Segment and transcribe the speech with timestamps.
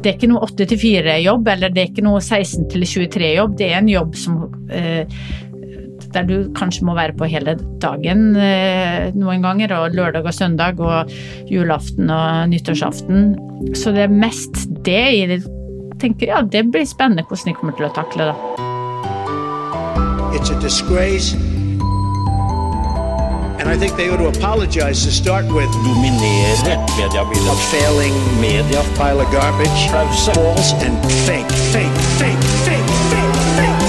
[0.00, 3.56] det er ikke noe 8 til 4-jobb, eller det er ikke noe 16 til 23-jobb.
[3.60, 4.42] Det er en jobb som
[4.72, 5.04] eh,
[6.14, 10.80] der du kanskje må være på hele dagen eh, noen ganger, og lørdag og søndag
[10.82, 11.12] og
[11.50, 13.32] julaften og nyttårsaften.
[13.76, 15.42] Så det er mest det jeg
[16.00, 18.36] tenker ja, det blir spennende hvordan de kommer til å takle det.
[20.34, 21.36] It's a disgrace.
[25.84, 27.50] Dominere mediebildet.
[27.52, 29.80] A failing Media pile of garbage.
[29.92, 30.32] Pause.
[30.32, 30.96] False and
[31.26, 33.80] fake, fake, fake, fake, fake, fake.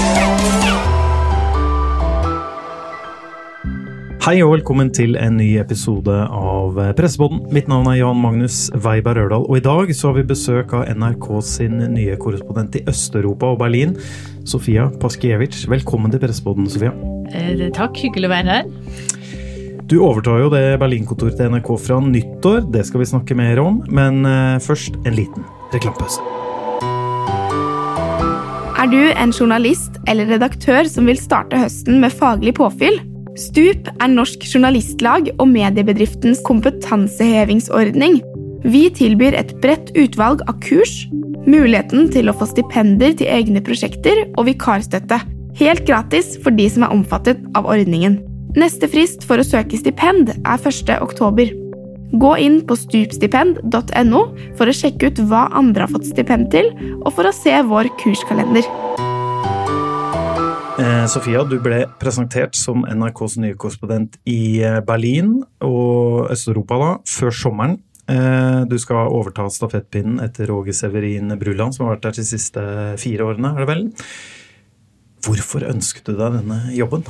[4.22, 7.40] Hei og velkommen til en ny episode av Pressepodden.
[7.50, 10.84] Mitt navn er Jan Magnus Weiberg Rørdal, og i dag så har vi besøk av
[10.94, 13.96] NRK sin nye korrespondent i Øst-Europa og Berlin,
[14.44, 15.64] Sofia Paskiewicz.
[15.72, 16.92] Velkommen til Pressepodden, Sofia.
[17.32, 19.18] Eh, Takk, hyggelig å være her.
[19.90, 23.80] Du overtar jo det Berlin-kontoret til NRK fra nyttår, det skal vi snakke mer om,
[23.90, 26.22] men eh, først en liten reklamepause.
[28.82, 32.98] Er du en journalist eller redaktør som vil starte høsten med faglig påfyll?
[33.38, 38.18] Stup er Norsk Journalistlag og mediebedriftens kompetansehevingsordning.
[38.62, 41.06] Vi tilbyr et bredt utvalg av kurs,
[41.46, 45.22] muligheten til å få stipender til egne prosjekter og vikarstøtte.
[45.58, 48.20] Helt gratis for de som er omfattet av ordningen.
[48.52, 50.90] Neste frist for å søke stipend er 1.
[51.00, 51.48] oktober.
[52.20, 54.20] Gå inn på stupstipend.no
[54.58, 56.68] for å sjekke ut hva andre har fått stipend til,
[57.00, 58.68] og for å se vår kurskalender.
[60.82, 66.92] Eh, Sofia, du ble presentert som NRKs nye korrespondent i eh, Berlin og Øst-Europa da,
[67.08, 67.78] før sommeren.
[68.04, 72.68] Eh, du skal overta stafettpinnen etter Roger Severin Bruland, som har vært der de siste
[73.00, 73.84] fire årene, er det vel?
[75.22, 77.04] Hvorfor ønsket du deg denne jobben?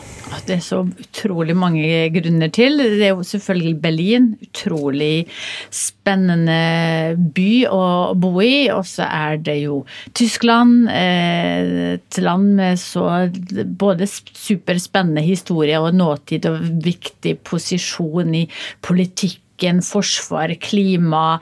[0.45, 2.77] Det er så utrolig mange grunner til.
[2.77, 4.27] Det er jo selvfølgelig Berlin.
[4.45, 5.27] Utrolig
[5.73, 7.83] spennende by å
[8.21, 8.69] bo i.
[8.75, 10.91] Og så er det jo Tyskland.
[10.93, 13.31] eh, Et land med så
[13.65, 18.45] både superspennende historie og nåtid og viktig posisjon i
[18.83, 19.41] politikk
[19.83, 21.41] forsvar, klima,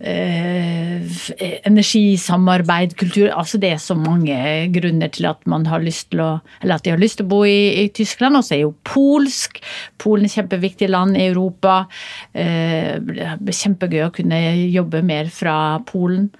[0.00, 1.02] eh,
[1.64, 6.40] energisamarbeid, kultur altså Det er så mange grunner til at man har lyst til å
[6.62, 8.36] eller at de har lyst til å bo i, i Tyskland.
[8.36, 9.60] Og så er jo polsk.
[9.98, 11.86] Polen er et kjempeviktig land i Europa.
[12.32, 12.98] Eh,
[13.62, 14.40] kjempegøy å kunne
[14.72, 16.30] jobbe mer fra Polen.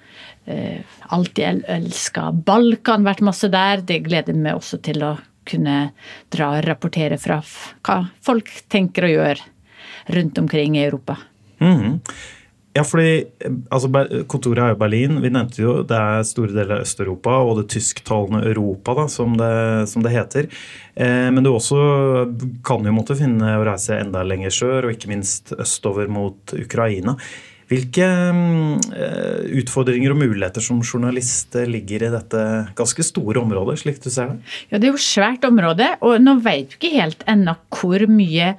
[0.46, 0.80] Eh,
[1.14, 3.84] alltid el elska Balkan, vært masse der.
[3.86, 5.16] Det gleder meg også til å
[5.48, 5.92] kunne
[6.30, 9.42] dra og rapportere fra hva folk tenker og gjør
[10.06, 11.18] rundt omkring i Europa.
[11.58, 12.00] Mhm.
[12.72, 13.26] Ja, fordi
[13.68, 13.90] altså,
[14.32, 15.18] Kontoret er jo Berlin.
[15.20, 19.36] Vi nevnte jo det er store deler av Øst-Europa og det tysktalende Europa, da, som
[19.36, 19.52] det,
[19.92, 20.48] som det heter.
[20.96, 21.82] Eh, men du også
[22.64, 27.18] kan jo måtte finne å reise enda lenger sør, og ikke minst østover mot Ukraina.
[27.72, 32.42] Hvilke mm, eh, utfordringer og muligheter som journalist ligger i dette
[32.76, 34.56] ganske store området, slik du ser det?
[34.72, 38.54] Ja, det er jo svært område, og nå vet vi ikke helt ennå hvor mye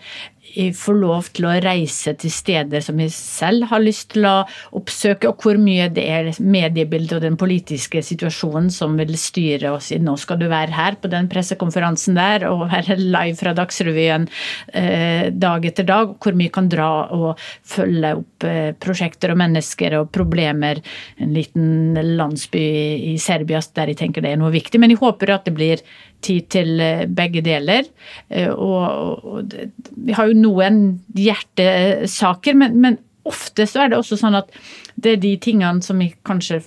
[0.54, 4.36] jeg får lov til å reise til steder som jeg selv har lyst til å
[4.78, 9.92] oppsøke, og hvor mye det er mediebildet og den politiske situasjonen som vil styre oss
[9.96, 10.00] i.
[10.04, 14.30] Nå skal du være her på den pressekonferansen der, og være live fra Dagsrevyen
[14.74, 19.98] eh, dag etter dag, hvor mye kan dra og følge opp eh, prosjekter og mennesker
[20.00, 20.82] og problemer.
[21.22, 25.02] En liten landsby i, i Serbia der jeg tenker det er noe viktig, men jeg
[25.02, 25.82] håper at det blir
[26.26, 27.90] tid til eh, begge deler.
[28.30, 29.58] Eh, Og, og
[30.06, 30.84] vi har jo noen
[31.16, 34.52] hjertesaker, men, men ofte så er det også sånn at
[34.96, 36.62] det er de tingene som vi kanskje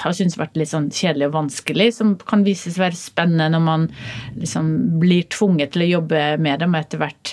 [0.00, 3.62] har syntes vært litt sånn kjedelig og vanskelig, som kan vises å være spennende når
[3.64, 3.86] man
[4.38, 4.68] liksom
[5.02, 7.32] blir tvunget til å jobbe med dem og etter hvert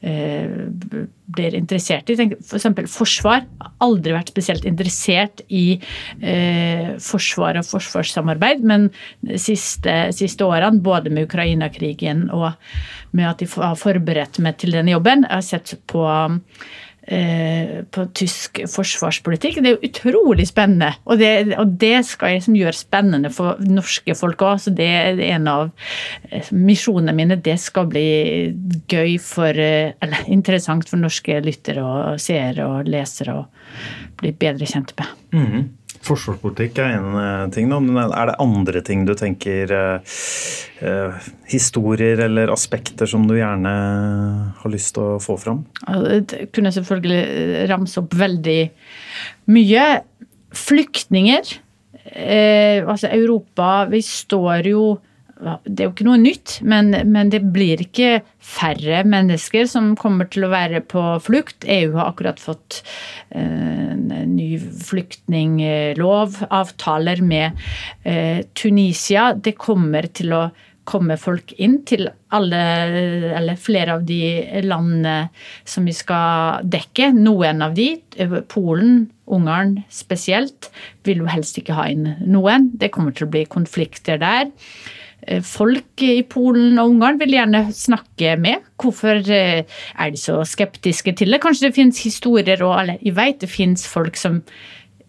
[0.00, 2.16] blir interessert i.
[2.38, 2.66] F.eks.
[2.76, 3.46] for forsvar.
[3.84, 5.78] Aldri vært spesielt interessert i
[6.22, 8.88] eh, forsvar og forsvarssamarbeid, men
[9.26, 12.52] de siste, siste årene, både med Ukraina-krigen og
[13.16, 16.38] med at de har forberedt meg til denne jobben, jeg har sett på eh,
[17.08, 19.60] på tysk forsvarspolitikk.
[19.62, 23.62] Det er jo utrolig spennende, og det, og det skal jeg liksom gjøre spennende for
[23.64, 24.60] norske folk òg.
[24.62, 25.70] Så det er en av
[26.28, 27.40] eh, misjonene mine.
[27.40, 28.06] Det skal bli
[28.90, 33.44] gøy for eh, Eller interessant for norske lyttere og seere og lesere å
[34.18, 35.18] bli bedre kjent med.
[35.32, 35.66] Mhm.
[36.06, 37.68] Forsvarspolitikk er en eh, ting.
[37.70, 40.16] Men er det andre ting du tenker eh,
[40.84, 43.72] eh, Historier eller aspekter som du gjerne
[44.60, 45.64] har lyst til å få fram?
[45.86, 48.60] Jeg kunne selvfølgelig ramse opp veldig
[49.54, 49.88] mye.
[50.58, 51.58] Flyktninger.
[52.08, 54.84] Eh, altså Europa Vi står jo
[55.38, 60.26] det er jo ikke noe nytt, men, men, det blir ikke færre mennesker som kommer
[60.32, 61.66] til å være på flukt.
[61.68, 62.80] EU har akkurat fått
[63.30, 67.60] eh, en ny flyktninglov, avtaler med
[68.02, 69.30] eh, Tunisia.
[69.34, 70.42] Det kommer til å
[70.88, 72.60] komme folk inn til alle,
[73.36, 74.22] eller flere av de
[74.64, 75.28] landene
[75.68, 77.12] som vi skal dekke.
[77.16, 77.90] Noen av de,
[78.50, 80.70] Polen, Ungarn spesielt,
[81.04, 82.70] vil jo helst ikke ha inn noen.
[82.80, 84.48] Det kommer til å bli konflikter der.
[85.28, 88.64] Eh, folk i Polen og Ungarn vil gjerne snakke med.
[88.80, 91.42] Hvorfor eh, er de så skeptiske til det?
[91.44, 94.42] Kanskje det finnes historier, og eller jeg vet det finnes folk som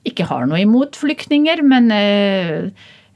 [0.07, 2.69] ikke har noe imot flyktninger, men eh,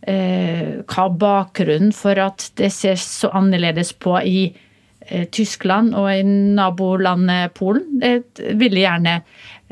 [0.08, 4.62] eh, hva bakgrunnen for at det ser så annerledes på i eh,
[5.36, 8.00] Tyskland og i nabolandet Polen?
[8.04, 8.24] Jeg
[8.84, 9.22] gjerne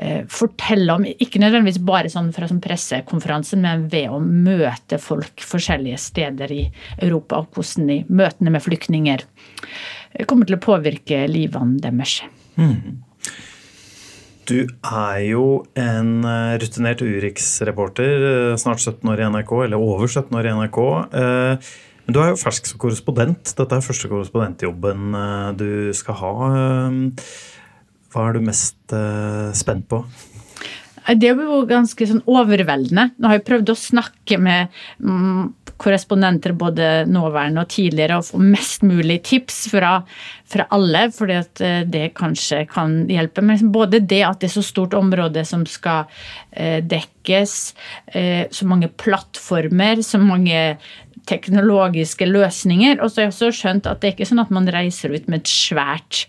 [0.02, 5.44] Eh, fortelle om, ikke nødvendigvis bare sånn fra sånn pressekonferanse, men ved å møte folk
[5.46, 6.64] forskjellige steder i
[6.96, 12.16] Europa, og hvordan de møtene med flyktninger eh, kommer til å påvirke livene deres.
[12.58, 13.04] Mm.
[14.50, 15.46] Du er jo
[15.78, 20.82] en eh, rutinert Urix-reporter, snart 17 år i NRK, eller over 17 år i NRK.
[22.06, 23.54] Men du er jo fersk som korrespondent.
[23.58, 25.16] Dette er første korrespondentjobben
[25.60, 26.34] du skal ha.
[28.12, 30.02] Hva er du mest uh, spent på?
[31.02, 33.10] Det er jo ganske sånn overveldende.
[33.18, 34.70] Nå har jeg prøvd å snakke med
[35.02, 35.48] mm,
[35.82, 39.96] korrespondenter både nåværende og tidligere og få mest mulig tips fra,
[40.46, 43.42] fra alle, eh, det kanskje kan hjelpe.
[43.42, 46.06] Men både det at det er så stort område som skal
[46.52, 47.56] eh, dekkes,
[48.14, 50.78] eh, så mange plattformer, så mange
[51.30, 53.00] teknologiske løsninger.
[53.02, 55.30] Og så har jeg også skjønt at det er ikke sånn at man reiser ut
[55.32, 56.26] med et svært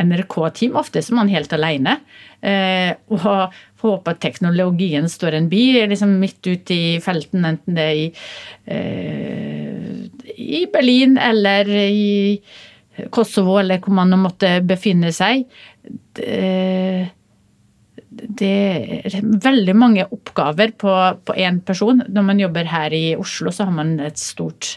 [0.00, 0.76] NRK-team.
[0.78, 1.98] Ofte er man helt alene.
[2.42, 7.86] Eh, og håper at teknologien står en by liksom midt ute i felten, enten det
[7.86, 8.08] er i,
[8.66, 12.40] eh, i Berlin eller i
[13.14, 15.46] Kosovo, eller hvor man måtte befinne seg.
[16.14, 17.10] Det,
[18.12, 18.52] det
[19.08, 20.92] er veldig mange oppgaver på
[21.36, 22.02] én person.
[22.08, 24.76] Når man jobber her i Oslo, så har man et stort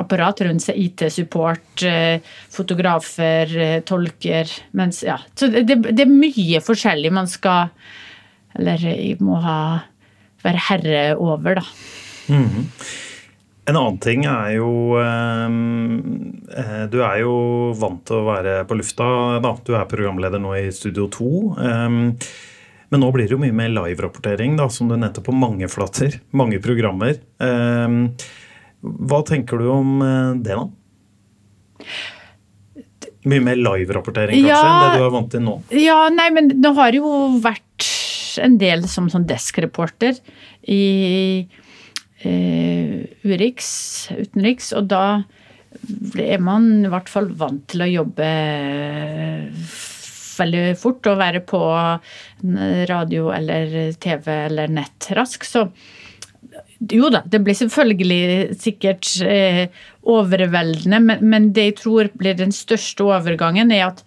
[0.00, 0.78] apparat rundt seg.
[0.78, 2.20] IT-support, eh,
[2.52, 4.50] fotografer, eh, tolker.
[4.72, 5.18] Mens, ja.
[5.34, 7.68] Så det, det, er mye forskjellig man skal
[8.58, 8.82] Eller
[9.22, 9.86] må ha,
[10.42, 11.62] være herre over, da.
[12.28, 12.64] Mm -hmm.
[13.68, 19.40] En annen ting er jo eh, Du er jo vant til å være på lufta.
[19.40, 19.56] Da.
[19.64, 21.30] Du er programleder nå i Studio 2.
[22.90, 26.18] Men nå blir det jo mye mer live-rapportering, som du nettopp på mange flater.
[26.34, 27.20] Mange programmer.
[28.80, 30.64] Hva tenker du om eh, det, da?
[33.28, 35.56] Mye mer live-rapportering kanskje ja, enn det du er vant til nå?
[35.76, 37.10] Ja, nei, men det har jo
[37.44, 37.88] vært
[38.40, 40.16] en del som sånn desk-reporter
[40.72, 40.84] i
[42.24, 42.96] eh,
[43.26, 43.68] Urix,
[44.14, 45.04] utenriks, og da
[46.16, 48.30] er man i hvert fall vant til å jobbe
[50.40, 51.62] veldig fort og være på
[52.90, 55.48] radio eller TV eller nett raskt.
[55.48, 55.66] Så
[56.88, 59.66] jo da, det blir selvfølgelig sikkert eh,
[60.08, 64.04] overveldende, men, men, det jeg tror blir den største overgangen, er at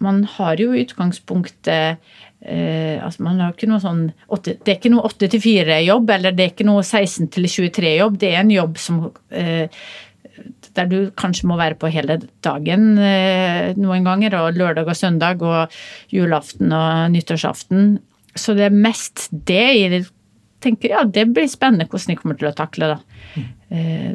[0.00, 2.00] man har jo utgangspunktet
[2.40, 4.10] eh, altså man har ikke noe sånn,
[4.44, 8.18] Det er ikke noe 8 4-jobb, eller det er ikke noe 16 23-jobb.
[8.20, 9.68] Det er en jobb som eh,
[10.76, 15.42] der du kanskje må være på hele dagen eh, noen ganger, og lørdag og søndag
[15.44, 15.72] og
[16.12, 17.96] julaften og nyttårsaften.
[18.36, 20.04] Så det er mest det jeg
[20.64, 23.00] tenker ja, det blir spennende hvordan de kommer til å takle det.
[23.36, 23.50] Mm.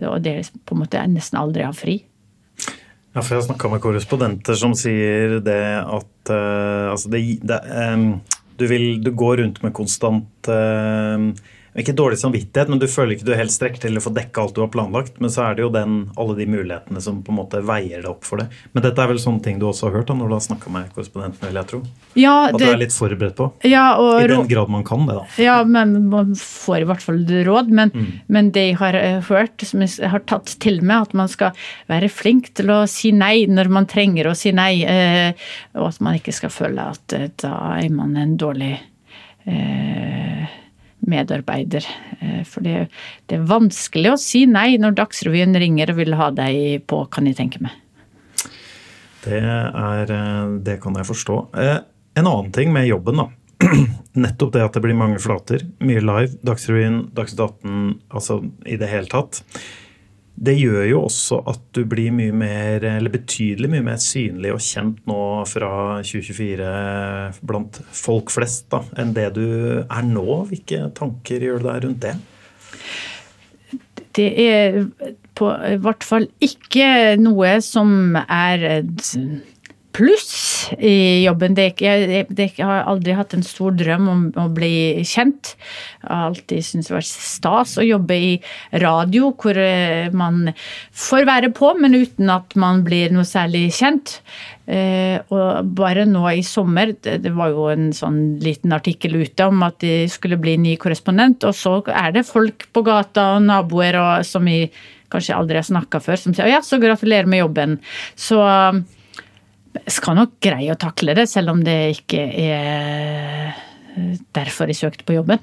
[0.09, 1.99] Og det er på en måte jeg nesten aldri har fri.
[3.11, 7.57] Ja, for jeg har snakka med korrespondenter som sier det at uh, altså det, det
[7.67, 8.21] um,
[8.55, 11.29] du, vil, du går rundt med konstant uh,
[11.71, 14.57] ikke dårlig samvittighet, men du føler ikke du helt strekker til å få dekka alt
[14.57, 15.21] du har planlagt.
[15.23, 18.09] Men så er det jo den, alle de mulighetene som på en måte veier det
[18.11, 18.49] opp for det.
[18.75, 20.73] Men dette er vel sånne ting du også har hørt da, når du har snakka
[20.73, 21.79] med korrespondenten, vil jeg tro?
[22.19, 23.47] Ja, At du er litt forberedt på?
[23.63, 25.23] Ja, og, I den grad man kan det, da.
[25.39, 27.71] Ja, men man får i hvert fall råd.
[27.71, 28.11] Men, mm.
[28.35, 31.55] men det jeg har eh, hørt, som jeg har tatt til meg, at man skal
[31.91, 34.73] være flink til å si nei når man trenger å si nei.
[34.83, 38.87] Eh, og at man ikke skal føle at eh, da er man en dårlig eh,
[41.11, 41.85] medarbeider.
[42.19, 42.87] Eh, for det,
[43.27, 47.29] det, er vanskelig å si nei når Dagsrevyen ringer og vil ha deg på, kan
[47.29, 47.77] jeg tenke meg.
[49.25, 51.37] Det, er, eh, det kan jeg forstå.
[51.57, 51.77] Eh,
[52.19, 53.29] en annen ting med jobben, da.
[54.23, 55.63] Nettopp det at det blir mange flater.
[55.83, 56.33] Mye live.
[56.47, 59.43] Dagsrevyen, Dagsnytt 18, altså i det hele tatt.
[60.41, 64.63] Det gjør jo også at du blir mye mer, eller betydelig mye mer synlig og
[64.65, 65.71] kjent nå fra
[66.01, 66.71] 2024
[67.45, 69.45] blant folk flest da, enn det du
[69.83, 70.25] er nå.
[70.49, 72.15] Hvilke tanker gjør du deg rundt det?
[74.17, 74.79] Det er
[75.37, 75.51] på
[75.85, 79.11] hvert fall ikke noe som er et
[79.95, 81.55] pluss i jobben.
[81.57, 85.55] Det jeg, det jeg har aldri hatt en stor drøm om å bli kjent.
[86.01, 88.31] Jeg har alltid syntes det var stas å jobbe i
[88.83, 90.53] radio, hvor eh, man
[90.95, 94.19] får være på, men uten at man blir noe særlig kjent.
[94.71, 99.65] Eh, og bare nå i sommer, det, var jo en sånn liten artikkel ute om
[99.67, 103.99] at de skulle bli ny korrespondent, og så er det folk på gata og naboer
[103.99, 104.63] og, som vi
[105.11, 107.77] kanskje aldri har snakka før, som sier ja, så gratulerer med jobben.
[108.15, 108.39] Så
[109.87, 113.59] skal nok greie å takle det, selv om det ikke er
[114.35, 115.41] derfor jeg søkte på jobben.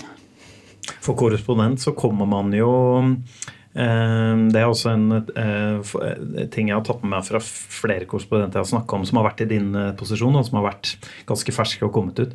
[1.04, 2.70] For korrespondent så kommer man jo
[3.04, 8.60] eh, Det er også en eh, ting jeg har tatt med meg fra flere korrespondenter
[8.60, 10.94] jeg har snakka om som har vært i din eh, posisjon, og som har vært
[11.28, 12.34] ganske ferske og kommet ut.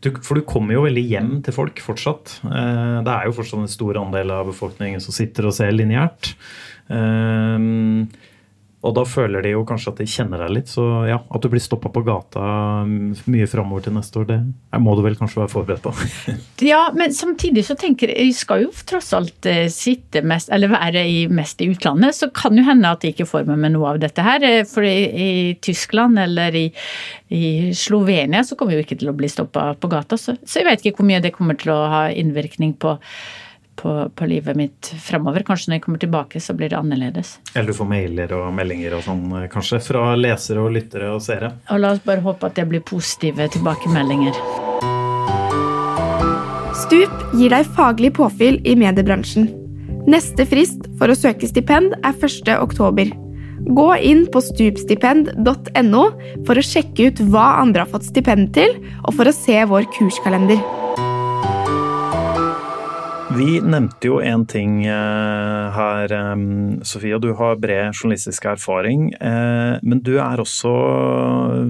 [0.00, 2.38] Du, for du kommer jo veldig hjem til folk fortsatt.
[2.40, 6.30] Det er jo fortsatt en stor andel av befolkningen som sitter og ser lineært.
[8.80, 10.70] Og da føler de jo kanskje at de kjenner deg litt.
[10.72, 12.42] Så ja, at du blir stoppa på gata
[12.88, 14.38] mye framover til neste år, det
[14.80, 15.92] må du vel kanskje være forberedt på?
[16.70, 20.72] ja, men samtidig så tenker jeg jeg skal jo tross alt eh, sitte mest, eller
[20.72, 22.16] være i, mest i utlandet.
[22.16, 24.44] Så kan jo hende at jeg ikke får med meg noe av dette her.
[24.48, 26.66] Eh, for i, i Tyskland eller i,
[27.36, 27.44] i,
[27.76, 30.16] Slovenia så kommer vi jo ikke til å bli stoppa på gata.
[30.20, 32.96] Så, så jeg vet ikke hvor mye det kommer til å ha innvirkning på
[33.80, 35.44] på, på, livet mitt fremover.
[35.46, 37.38] Kanskje når jeg kommer tilbake, så blir det annerledes.
[37.54, 41.22] Eller du får mailer og meldinger og sånn, eh, kanskje, fra lesere og lyttere og
[41.24, 41.54] seere.
[41.70, 44.36] Og la oss bare håpe at det blir positive tilbakemeldinger.
[46.80, 49.50] Stup gir deg faglig påfyll i mediebransjen.
[50.10, 52.48] Neste frist for å søke stipend er 1.
[52.56, 53.12] oktober.
[53.60, 56.04] Gå inn på stupstipend.no
[56.48, 59.88] for å sjekke ut hva andre har fått stipend til, og for å se vår
[59.98, 61.09] kurskalender.
[63.40, 66.12] Vi nevnte jo en ting eh, her,
[66.84, 67.16] Sofia.
[67.18, 69.06] Du har bred journalistisk erfaring.
[69.16, 70.72] Eh, men du er også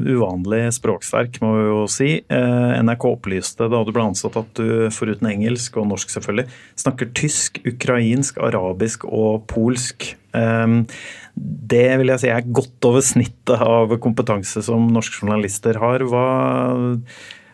[0.03, 2.11] uvanlig språksterk, må vi jo si.
[2.27, 6.49] Eh, NRK opplyste da du ble ansatt at du foruten engelsk og norsk selvfølgelig,
[6.83, 10.17] snakker tysk, ukrainsk, arabisk og polsk.
[10.35, 16.03] Det vil jeg si er godt over snittet av kompetanse som norske journalister har.
[16.03, 16.29] Hva,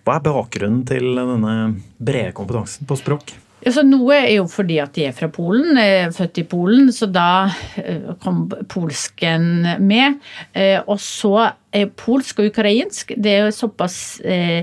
[0.06, 1.56] hva er bakgrunnen til denne
[2.00, 3.42] brede kompetansen på språk?
[3.66, 7.08] Altså, noe er jo fordi at de er fra Polen, er født i Polen, så
[7.10, 7.48] da
[7.82, 10.20] eh, kom polsken med.
[10.54, 14.62] Eh, og så er polsk og ukrainsk det er jo såpass eh,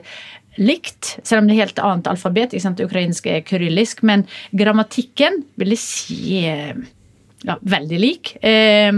[0.55, 2.55] likt, selv om det er helt annet alfabet.
[2.55, 2.83] Ikke sant?
[2.83, 4.23] Ukrainsk er kyrillisk, men
[4.55, 6.43] grammatikken vil jeg si
[7.43, 8.33] ja, veldig lik.
[8.43, 8.93] Eh,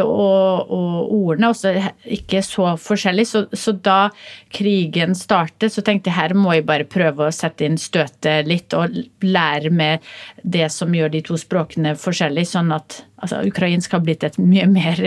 [0.00, 1.74] og, og, ordene også
[2.16, 3.30] ikke så forskjellige.
[3.30, 4.08] Så, så, da
[4.54, 8.74] krigen startet, så tenkte jeg her må jeg bare prøve å sette inn støtet litt
[8.76, 10.04] og lære med
[10.42, 14.68] det som gjør de to språkene forskjellige, sånn at altså, ukrainsk har blitt et mye
[14.70, 15.02] mer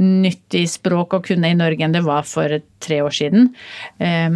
[0.00, 3.50] nyttig språk å kunne i Norge enn det var for tre år siden.
[3.98, 4.30] Eh,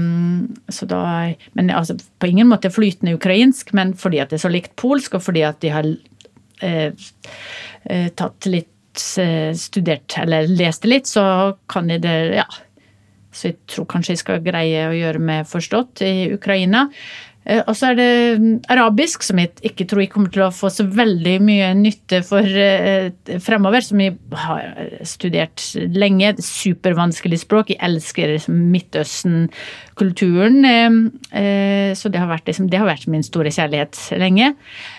[0.73, 1.07] så da,
[1.55, 5.17] men altså, på ingen måte flytende ukrainsk, men fordi at det er så likt polsk,
[5.17, 5.95] og fordi at de har
[8.17, 12.49] tatt litt eh, studert eller lest litt, så kan jeg det Ja.
[13.37, 16.87] Så jeg tror kanskje jeg skal greie å gjøre meg forstått i Ukraina.
[17.47, 20.55] Eh, og så er det mm, arabisk, som jeg ikke tror jeg kommer til å
[20.55, 23.11] få så veldig mye nytte for eh,
[23.43, 23.81] fremover.
[23.87, 24.13] Som jeg
[24.43, 24.61] har
[25.07, 25.63] studert
[25.95, 26.29] lenge.
[26.43, 27.71] Supervanskelig språk.
[27.75, 30.59] Jeg elsker Midtøsten-kulturen.
[30.67, 34.47] Eh, så det har, vært, liksom, det har vært min store kjærlighet lenge.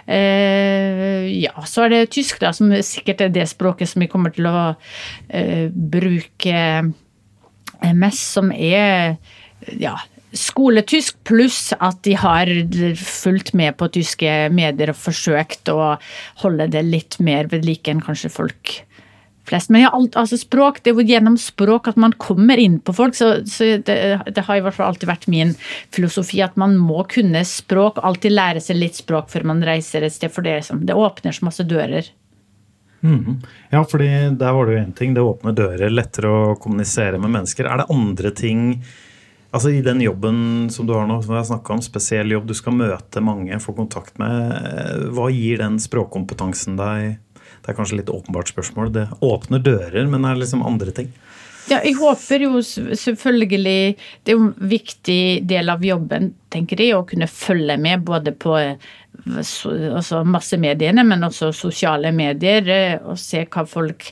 [0.08, 4.46] Ja, så er det tysk, da, som sikkert er det språket som jeg kommer til
[4.48, 4.51] å
[5.74, 6.58] bruke
[7.98, 9.18] mest, som er
[9.75, 9.96] ja,
[10.36, 12.50] skoletysk, pluss at de har
[13.00, 15.96] fulgt med på tyske medier og forsøkt å
[16.43, 18.74] holde det litt mer ved like enn kanskje folk
[19.48, 19.72] flest.
[19.72, 22.96] Men ja, alt, altså språk, det er jo gjennom språk at man kommer inn på
[22.96, 23.15] folk.
[23.17, 25.55] Så, så det, det, har i hvert fall alltid vært min
[25.96, 28.01] filosofi at man må kunne språk.
[28.03, 30.34] Alltid lære seg litt språk før man reiser et sted.
[30.34, 32.12] For det, det åpner så masse dører.
[33.05, 33.38] Mm.
[33.72, 35.15] Ja, fordi der var det jo én ting.
[35.15, 35.89] Det åpner dører.
[35.93, 37.69] Lettere å kommunisere med mennesker.
[37.69, 38.65] Er det andre ting
[39.58, 42.54] Altså I den jobben som du har nå, som jeg har om, spesiell jobb, du
[42.54, 44.52] skal møte mange, få kontakt med.
[44.54, 47.16] Eh, hva gir den språkkompetansen deg?
[47.66, 48.92] Det er kanskje litt åpenbart spørsmål.
[48.94, 51.10] Det åpner dører, men er liksom andre ting?
[51.68, 56.96] Ja, jeg håper jo selvfølgelig Det er jo en viktig del av jobben, tenker jeg,
[56.96, 58.56] å kunne følge med både på
[59.36, 64.08] altså massemediene, men også sosiale medier, eh, og se hva folk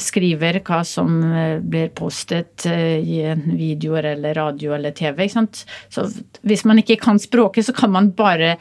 [0.00, 5.26] skriver, hva som eh, blir postet eh, i videoer eller radio eller TV.
[5.28, 6.06] Så
[6.42, 8.56] hvis man ikke kan språket, så kan man bare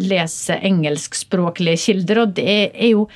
[0.00, 3.06] lese engelskspråklige kilder, og det er jo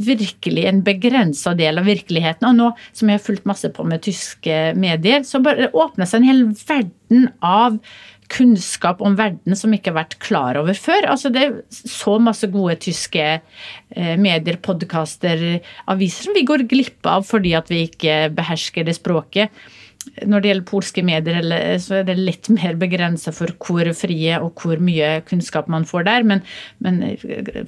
[0.00, 2.48] virkelig en begrensa del av virkeligheten.
[2.48, 6.22] Og nå som jeg har fulgt masse på med tyske medier, så bare åpner seg
[6.22, 7.78] en hel verden av
[8.30, 11.08] kunnskap om verden som ikke har vært klar over før.
[11.10, 17.06] Altså Det er så masse gode tyske eh, medier, podkaster, aviser som vi går glipp
[17.10, 19.50] av fordi at vi ikke behersker det språket.
[20.00, 21.44] Når det gjelder polske medier,
[21.82, 26.08] så er det litt mer begrensa for hvor frie og hvor mye kunnskap man får
[26.08, 26.26] der.
[26.26, 26.42] Men,
[26.80, 27.02] men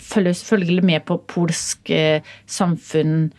[0.00, 3.30] følger selvfølgelig med på polsk eh, samfunn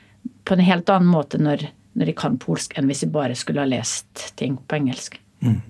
[0.45, 1.65] på en helt annen måte når,
[1.97, 5.19] når de kan polsk, enn hvis de bare skulle ha lest ting på engelsk.
[5.43, 5.62] Mm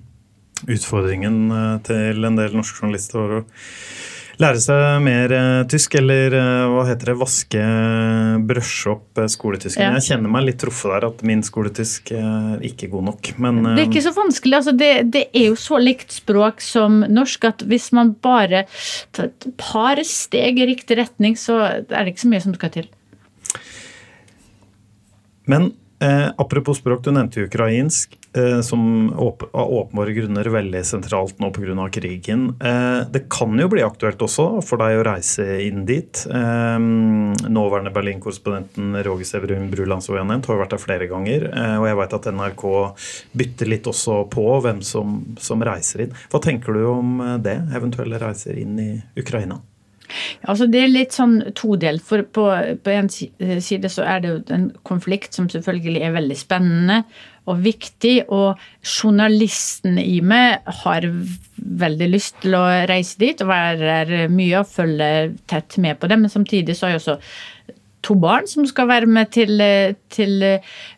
[0.70, 3.44] utfordringen eh, til en del norske journalister var å
[4.42, 7.62] lære seg mer eh, tysk, eller eh, hva heter det, vaske,
[8.48, 9.84] brøsje opp skoletysken.
[9.84, 9.92] Ja.
[9.98, 13.32] Jeg kjenner meg litt truffet der, at min skoletysk er ikke god nok.
[13.42, 14.58] Men, det er ikke så vanskelig.
[14.60, 18.64] altså det, det, er jo så likt språk som norsk at hvis man bare
[19.14, 22.76] tar et par steg i riktig retning, så er det ikke så mye som skal
[22.80, 22.92] til.
[25.50, 28.18] Men eh, apropos språk, du nevnte ukrainsk.
[28.36, 29.12] Eh, som
[29.52, 31.88] av åpenbare grunner veldig sentralt nå pga.
[31.92, 32.56] krigen.
[32.60, 36.26] Eh, det kan jo bli aktuelt også for deg å reise inn dit.
[36.26, 41.46] Eh, nåværende Berlin-korrespondenten Roger Severin Bruland som jeg har vært der flere ganger.
[41.78, 42.64] Og jeg vet at NRK
[43.36, 46.16] bytter litt også på hvem som, som reiser inn.
[46.30, 49.60] Hva tenker du om det, eventuelle reiser inn i Ukraina?
[50.48, 52.04] Altså Det er litt sånn todelt.
[52.04, 52.48] For på,
[52.84, 57.02] på en side så er det jo en konflikt som selvfølgelig er veldig spennende
[57.50, 58.14] og viktig.
[58.32, 61.08] Og journalisten i meg har
[61.84, 65.10] veldig lyst til å reise dit og være mye og følge
[65.50, 66.20] tett med på det.
[66.20, 67.18] Men samtidig så har jeg også
[68.04, 69.60] to barn som skal være med til,
[70.12, 70.46] til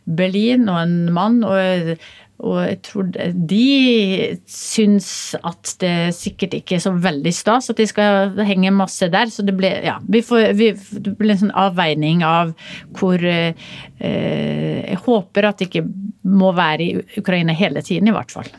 [0.05, 1.43] Berlin, og en mann.
[1.47, 1.97] og
[2.45, 3.07] og jeg tror
[3.49, 5.09] de syns
[5.41, 9.31] at det sikkert ikke er så veldig stas at de skal henge masse der.
[9.33, 12.53] Så det blir, ja, vi får, vi, det blir en sånn avveining av
[12.99, 13.57] hvor eh,
[13.97, 15.87] Jeg håper at det ikke
[16.29, 18.51] må være i Ukraina hele tiden, i hvert fall.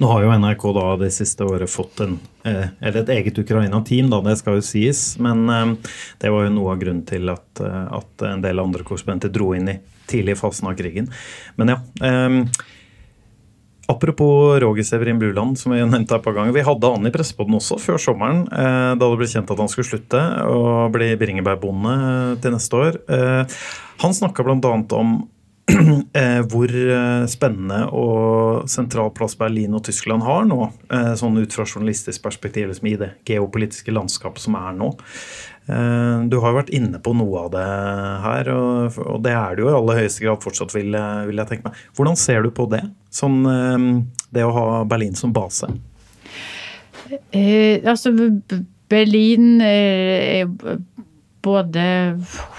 [0.00, 2.18] Nå har jo NRK da det siste året fått en,
[2.48, 5.02] eh, eller et eget Ukraina-team, da, det skal jo sies.
[5.22, 8.86] Men eh, det var jo noe av grunnen til at, eh, at en del andre
[8.86, 9.78] korrespondenter dro inn i
[10.10, 11.10] tidlig fasen av krigen.
[11.56, 11.80] Men ja.
[13.92, 16.54] Apropos Roger Severin Bruland, som vi nevnte et par ganger.
[16.54, 19.70] Vi hadde han i Pressepodden også før sommeren, eh, da det ble kjent at han
[19.70, 23.00] skulle slutte og bli bringebærbonde eh, til neste år.
[23.10, 23.56] Eh,
[24.04, 24.72] han snakka bl.a.
[24.96, 25.16] om
[26.50, 26.72] hvor
[27.30, 30.66] spennende og sentral plass Berlin og Tyskland har nå,
[31.16, 34.90] sånn ut fra journalistisk perspektiv liksom i det geopolitiske landskapet som er nå.
[35.70, 37.66] Eh, du har jo vært inne på noe av det
[38.24, 41.80] her, og det er det jo i aller høyeste grad fortsatt, vil jeg, tenke meg.
[41.98, 42.82] Hvordan ser du på det,
[43.14, 43.88] sånn, eh,
[44.34, 45.70] det å ha Berlin som base?
[47.30, 48.12] Eh, altså,
[48.90, 50.48] Berlin er
[51.42, 51.84] både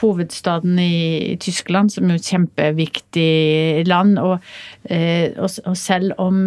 [0.02, 4.44] hovedstaden i Tyskland, som er et kjempeviktig land, og,
[4.90, 6.44] og selv om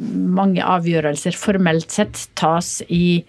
[0.00, 3.22] mange avgjørelser formelt sett tas i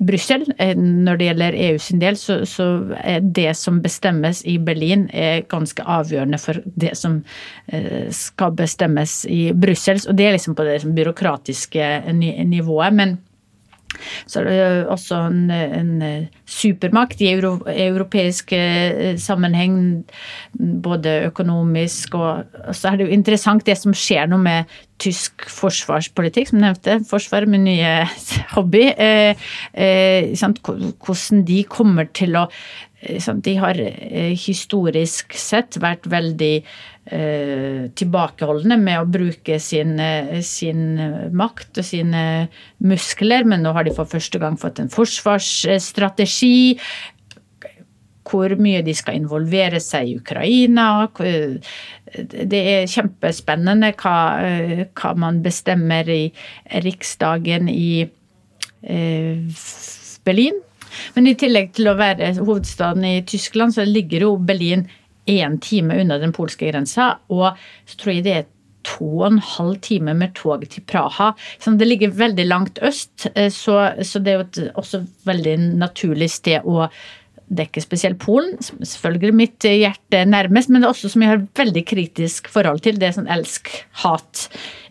[0.00, 0.44] Brussel.
[0.58, 2.66] Eh, når det gjelder EU sin del, så, så,
[3.00, 7.22] er det som bestemmes i Berlin, er ganske avgjørende for det som
[7.72, 10.00] eh, skal bestemmes i Brussel.
[10.08, 12.92] Og det er liksom på det byråkratiske nivået.
[12.94, 13.18] men
[14.26, 15.90] så er det også en, en
[16.50, 19.76] supermakt i euro, europeisk eh, sammenheng,
[20.82, 26.50] både økonomisk og Så er det jo interessant det som skjer nå med tysk forsvarspolitikk,
[26.50, 26.98] som nevnte.
[27.06, 27.94] Forsvar med nye
[28.56, 28.88] hobby.
[28.96, 32.48] Eh, eh, hvordan de kommer til å
[33.02, 36.54] eh, De har eh, historisk sett vært veldig
[37.06, 40.98] tilbakeholdne med å bruke sin, eh, sin,
[41.32, 42.48] makt og sine
[42.82, 46.80] muskler, men nå har de for første gang fått en forsvarsstrategi.
[48.26, 51.06] Hvor mye de skal involvere seg i Ukraina.
[51.14, 56.32] Det er kjempespennende hva, eh, hva man bestemmer i
[56.82, 58.10] Riksdagen i
[60.24, 60.60] Berlin.
[61.14, 64.88] Men i tillegg til å være hovedstaden i Tyskland, så ligger jo Berlin
[65.26, 67.16] én time unna den polske grensa.
[67.32, 68.46] Og så tror jeg det er
[68.86, 71.32] to og en halv time med tog til Praha.
[71.58, 75.56] Så det ligger veldig langt øst, eh, så, så det er jo et også veldig
[75.82, 76.86] naturlig sted å
[77.54, 81.44] er ikke spesielt Polen, selvfølgelig mitt hjerte nærmest, men det er også som jeg har
[81.58, 82.98] veldig kritisk forhold til.
[82.98, 84.46] Det er sånn elsk-hat.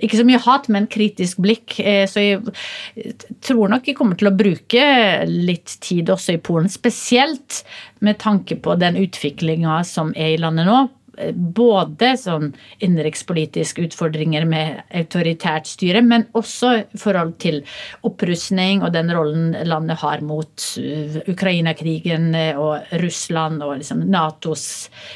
[0.06, 1.78] Ikke så mye hat, men kritisk blikk.
[1.84, 3.16] Eh, så jeg
[3.46, 4.86] tror nok jeg kommer til å bruke
[5.28, 7.64] litt tid også i Polen, spesielt
[8.06, 10.86] med tanke på den utviklinga som er i landet nå.
[11.18, 12.52] Eh, både sånn
[12.84, 17.62] innenrikspolitiske utfordringer med autoritært styre, men også i forhold til
[18.08, 24.66] opprustning og den rollen landet har mot uh, Ukraina-krigen og Russland og liksom Natos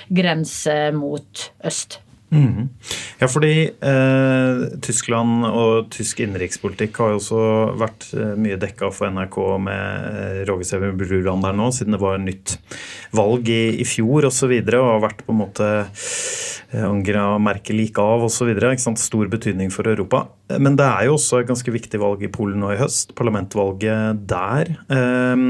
[0.09, 1.99] grense mot øst.
[3.19, 7.41] Ja, fordi eh, Tyskland og tysk innenrikspolitikk har jo også
[7.79, 12.21] vært eh, mye dekka for NRK med eh, Roger Bruland der nå, siden det var
[12.21, 12.57] nytt
[13.17, 14.29] valg i, i fjor osv.
[14.29, 18.53] Og, så videre, og har vært på en måte eh, Angela Merkel gikk av osv.
[18.99, 20.27] Stor betydning for Europa.
[20.61, 23.15] Men det er jo også et ganske viktig valg i Polen nå i høst.
[23.19, 24.71] Parlamentvalget der.
[24.87, 25.43] Eh,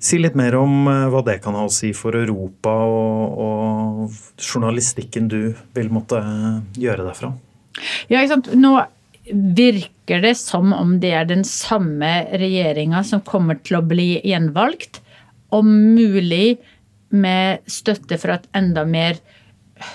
[0.00, 4.14] Si litt mer om eh, hva det kan ha å si for Europa og, og
[4.40, 5.40] journalistikken du
[5.76, 7.34] vil måtte eh, gjøre derfra.
[8.08, 8.50] Ja, ikke sant.
[8.56, 8.78] Nå
[9.30, 15.02] virker det som om det er den samme regjeringa som kommer til å bli gjenvalgt.
[15.52, 16.58] Om mulig
[17.10, 19.20] med støtte fra et enda mer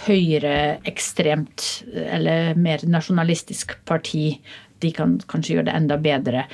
[0.06, 4.36] høyreekstremt eller mer nasjonalistisk parti
[4.84, 6.46] de kan kanskje gjøre det enda bedre.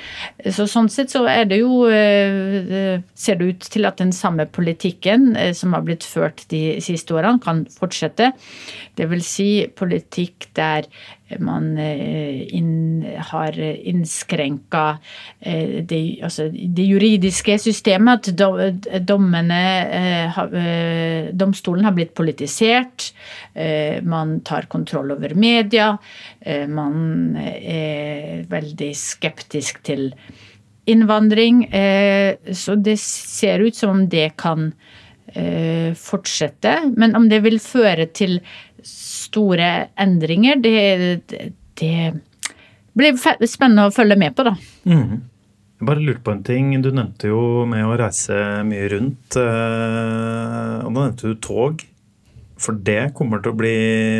[0.53, 4.45] Så Sånn sett så er det jo eh, Ser det ut til at den samme
[4.45, 8.31] politikken eh, som har blitt ført de siste årene, kan fortsette.
[8.97, 10.87] Det vil si politikk der
[11.39, 14.83] man eh, inn, har innskrenka
[15.41, 18.29] det, altså det, juridiske systemet.
[18.31, 19.61] At dommene
[21.37, 23.11] Domstolen har blitt politisert.
[24.03, 25.93] Man tar kontroll over media.
[26.69, 30.09] Man er veldig skeptisk til
[30.85, 31.65] innvandring.
[31.65, 34.71] Eh, så det ser ut som om det kan
[35.33, 36.77] eh, fortsette.
[36.97, 38.39] Men om det vil føre til
[39.31, 41.47] store endringer, det,
[41.79, 41.95] det
[42.97, 44.55] blir spennende å følge med på, da.
[44.85, 45.21] Mm.
[45.81, 46.73] Jeg bare lurte på en ting.
[46.83, 48.35] Du nevnte jo med å reise
[48.67, 49.37] mye rundt.
[49.39, 51.81] Eh, og da nevnte du tog.
[52.61, 53.77] For det kommer til å bli,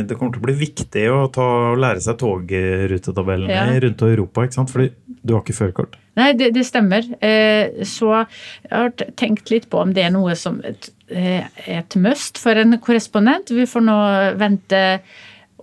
[0.10, 3.82] det til å bli viktig å, ta, å lære seg togrutetabellene ja.
[3.84, 4.48] rundt Europa.
[4.48, 4.74] ikke sant?
[4.74, 4.90] Fordi
[5.22, 6.00] du har ikke førerkort.
[6.18, 7.06] Nei, det, det, stemmer.
[7.22, 10.58] Eh, så jeg har tenkt litt på om det er noe som
[11.12, 13.52] et, eh, must for en korrespondent.
[13.52, 13.98] Vi får nå
[14.40, 15.02] vente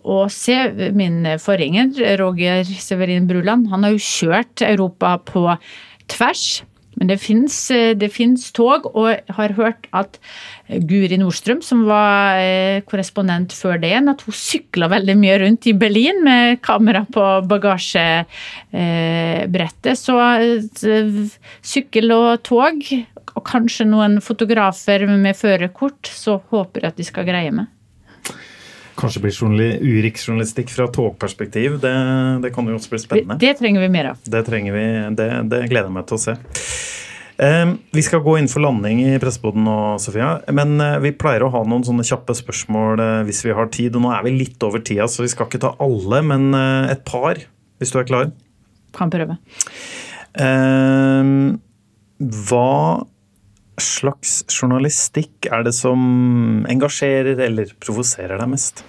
[0.05, 0.57] og se.
[0.95, 5.45] Min forgjenger, Roger Severin Bruland, han har jo kjørt Europa på
[6.09, 6.63] tvers.
[6.99, 7.95] Men det fins eh,
[8.55, 10.19] tog, og jeg har hørt at
[10.69, 15.67] Guri Nordstrøm, som var eh, korrespondent før det igjen, at hun sykla veldig mye rundt
[15.71, 19.99] i Berlin med kamera på bagasjebrettet.
[19.99, 20.63] Så eh,
[21.63, 22.77] sykkel og tog,
[23.35, 27.67] og kanskje noen fotografer med førerkort, så håper jeg at de skal greie meg.
[28.99, 31.79] Kanskje blir Urix-journalistikk fra togperspektiv.
[31.83, 31.95] Det,
[32.43, 33.39] det, kan jo også bli spennende.
[33.39, 34.23] Det, det trenger vi mer av.
[34.25, 34.87] Det vi,
[35.19, 36.35] det, det gleder jeg meg til å se.
[37.39, 40.33] Vi skal gå inn for landing i presseboden nå, Sofia.
[40.51, 43.95] Men uh, vi pleier å ha noen sånne kjappe spørsmål uh, hvis vi har tid.
[43.95, 46.91] Og nå er vi litt over tida, så vi skal ikke ta alle, men uh,
[46.91, 47.39] et par,
[47.79, 48.33] hvis du er klar.
[48.97, 49.39] Kan prøve.
[52.49, 52.67] Hva
[53.83, 58.85] slags journalistikk er det som engasjerer eller provoserer deg mest?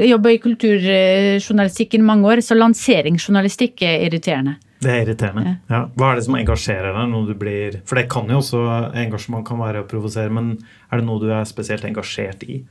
[0.00, 4.56] Jeg jobber i kulturjournalistikken mange år, så lanseringsjournalistikk er irriterende.
[4.80, 5.58] Det er irriterende.
[5.68, 5.82] Ja.
[5.92, 7.10] Hva er det som engasjerer deg?
[7.12, 7.80] når du blir...
[7.84, 8.62] For det kan jo også
[8.96, 10.54] engasjement kan være å provosere, men
[10.88, 12.62] er det noe du er spesielt engasjert i?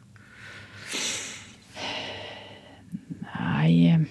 [3.38, 4.08] Nei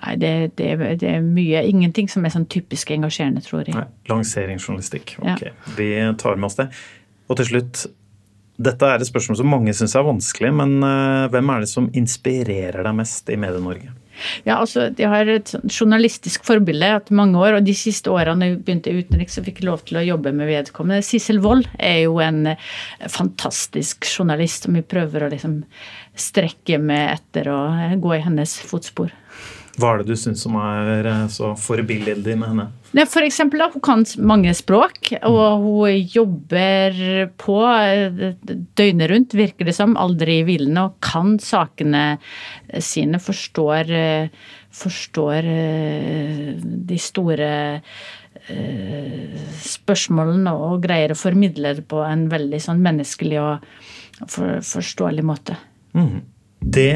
[0.00, 0.70] Nei, det, det,
[1.02, 1.62] det, er mye.
[1.68, 3.76] Ingenting som er sånn typisk engasjerende, tror jeg.
[3.76, 5.18] Nei, lanseringsjournalistikk.
[5.20, 5.54] Ok, ja.
[5.76, 6.70] vi tar med oss det.
[7.30, 7.84] Og til slutt,
[8.60, 11.88] dette er et spørsmål som mange syns er vanskelig, men uh, hvem er det som
[11.96, 13.92] inspirerer deg mest i Medie-Norge?
[14.44, 18.58] Ja, altså, Jeg har et journalistisk forbilde etter mange år, og de siste årene jeg
[18.66, 21.04] begynte i utenriks, så fikk jeg lov til å jobbe med vedkommende.
[21.06, 22.66] Sissel Wold er jo en eh,
[23.08, 25.62] fantastisk journalist som vi prøver å liksom
[26.20, 29.14] strekke med etter og eh, gå i hennes fotspor.
[29.80, 32.66] Hva er det du syns som er eh, så forbilledlig med henne?
[32.96, 36.96] Nei, for eksempel, Hun kan mange språk, og hun jobber
[37.40, 38.24] på eh,
[38.78, 39.96] døgnet rundt, virker det som.
[40.00, 42.18] Aldri hvilende, og kan sakene
[42.78, 43.20] sine.
[43.22, 45.46] Forstår, eh, forstår
[46.90, 47.52] de store
[49.60, 53.66] spørsmålene og greier å formidle det på en veldig sånn menneskelig og
[54.64, 55.58] forståelig måte.
[55.94, 56.22] Mm.
[56.60, 56.94] Det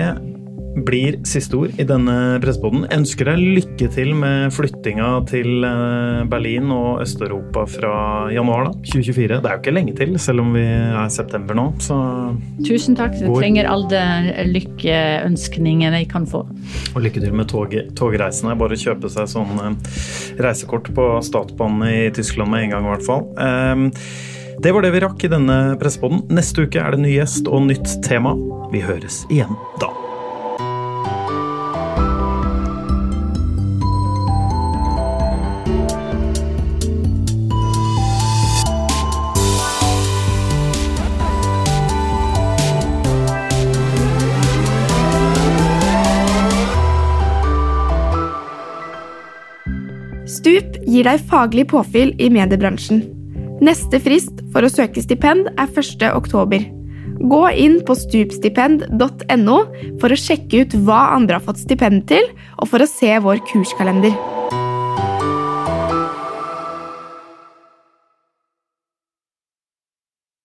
[0.75, 2.85] blir siste ord i denne pressepoden.
[2.93, 7.95] Ønsker deg lykke til med flyttinga til eh, Berlin og Øst-Europa fra
[8.35, 9.39] januar da, 2024.
[9.39, 11.69] Det er jo ikke lenge til, selv om vi er september nå.
[11.85, 11.99] Så
[12.67, 13.17] Tusen takk.
[13.21, 14.03] Jeg trenger alle
[14.51, 16.45] lykkeønskningene jeg kan få.
[16.95, 18.59] Og lykke til med tog, togreisene.
[18.59, 19.99] Bare kjøpe seg sånn eh,
[20.43, 23.29] reisekort på Statbanen i Tyskland med en gang, i hvert fall.
[23.39, 23.91] Um,
[24.63, 26.23] Det var det vi rakk i denne pressepodden.
[26.33, 28.37] Neste uke er det ny gjest og nytt tema.
[28.73, 29.91] Vi høres igjen da.
[50.25, 53.05] Stup gir deg faglig påfyll i mediebransjen.
[53.65, 56.07] Neste frist for å søke stipend er 1.
[56.15, 56.65] oktober.
[57.15, 59.59] Gå inn på stupstipend.no
[60.03, 63.43] for å sjekke ut hva andre har fått stipend til, og for å se vår
[63.51, 64.15] kurskalender.